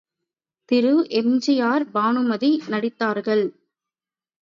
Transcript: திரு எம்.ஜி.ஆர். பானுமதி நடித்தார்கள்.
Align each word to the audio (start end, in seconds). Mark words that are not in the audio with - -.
திரு 0.69 0.93
எம்.ஜி.ஆர். 1.11 1.85
பானுமதி 1.91 2.51
நடித்தார்கள். 2.67 3.45